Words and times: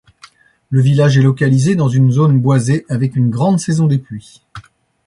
Le 0.71 0.81
village 0.81 1.19
est 1.19 1.21
localisé 1.21 1.75
dans 1.75 1.87
une 1.87 2.11
zone 2.11 2.41
boisée, 2.41 2.87
avec 2.89 3.15
une 3.15 3.29
grande 3.29 3.59
saison 3.59 3.85
des 3.85 3.99
pluies. 3.99 4.41